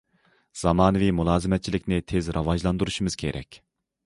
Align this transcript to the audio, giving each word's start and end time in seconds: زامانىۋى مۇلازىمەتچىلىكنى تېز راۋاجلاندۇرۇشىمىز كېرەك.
زامانىۋى 0.61 1.09
مۇلازىمەتچىلىكنى 1.17 2.01
تېز 2.13 2.31
راۋاجلاندۇرۇشىمىز 2.39 3.23
كېرەك. 3.27 3.63